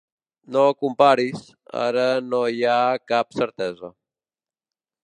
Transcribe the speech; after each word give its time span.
No 0.55 0.63
comparis, 0.85 1.43
ara 1.83 2.07
no 2.33 2.41
hi 2.57 2.67
ha 2.73 2.81
cap 3.13 3.39
certesa. 3.43 3.95